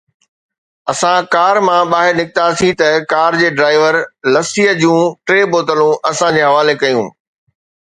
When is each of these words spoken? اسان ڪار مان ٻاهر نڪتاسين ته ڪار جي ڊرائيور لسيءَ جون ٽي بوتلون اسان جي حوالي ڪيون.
اسان 0.91 1.19
ڪار 1.35 1.55
مان 1.65 1.81
ٻاهر 1.91 2.11
نڪتاسين 2.19 2.73
ته 2.79 2.89
ڪار 3.11 3.31
جي 3.39 3.47
ڊرائيور 3.57 3.95
لسيءَ 4.33 4.71
جون 4.81 5.01
ٽي 5.27 5.39
بوتلون 5.51 5.95
اسان 6.11 6.29
جي 6.39 6.43
حوالي 6.49 6.75
ڪيون. 6.83 7.07